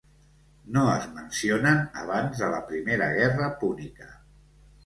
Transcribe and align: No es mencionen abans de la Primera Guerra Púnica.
No 0.77 0.85
es 0.93 1.03
mencionen 1.17 1.83
abans 2.05 2.43
de 2.45 2.51
la 2.57 2.65
Primera 2.73 3.11
Guerra 3.19 3.55
Púnica. 3.63 4.11